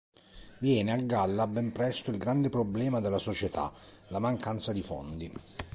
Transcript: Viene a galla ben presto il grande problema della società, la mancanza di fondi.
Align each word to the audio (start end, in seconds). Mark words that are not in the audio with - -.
Viene 0.57 0.93
a 0.93 0.97
galla 0.97 1.45
ben 1.45 1.71
presto 1.71 2.09
il 2.09 2.17
grande 2.17 2.49
problema 2.49 2.99
della 2.99 3.19
società, 3.19 3.71
la 4.07 4.17
mancanza 4.17 4.73
di 4.73 4.81
fondi. 4.81 5.31